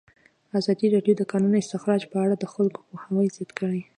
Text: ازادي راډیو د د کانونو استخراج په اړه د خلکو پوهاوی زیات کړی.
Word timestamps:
ازادي 0.59 0.87
راډیو 0.95 1.13
د 1.17 1.19
د 1.19 1.23
کانونو 1.31 1.61
استخراج 1.63 2.01
په 2.11 2.17
اړه 2.23 2.35
د 2.37 2.45
خلکو 2.53 2.79
پوهاوی 2.87 3.27
زیات 3.35 3.51
کړی. 3.59 3.81